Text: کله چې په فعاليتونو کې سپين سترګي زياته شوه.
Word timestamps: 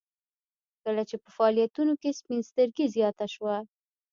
کله 0.83 1.01
چې 1.09 1.15
په 1.23 1.29
فعاليتونو 1.35 1.93
کې 2.01 2.17
سپين 2.19 2.39
سترګي 2.49 2.85
زياته 2.95 3.25
شوه. 3.33 3.55